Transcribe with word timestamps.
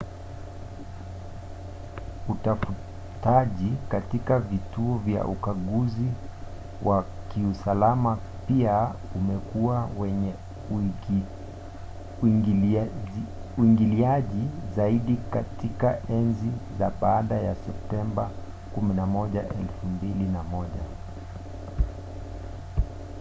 utafutaji 2.29 3.73
katika 3.89 4.39
vituo 4.39 4.97
vya 4.97 5.25
ukaguzi 5.25 6.05
wa 6.83 7.05
kiusalama 7.33 8.17
pia 8.47 8.91
umekuwa 9.15 9.89
wenye 9.99 10.33
uingiliaji 13.57 14.47
zaidi 14.75 15.15
katika 15.33 15.97
enzi 16.09 16.49
za 16.79 16.91
baada 17.01 17.35
ya 17.35 17.55
septemba 17.55 18.29
11 18.77 19.27
2001 19.27 20.67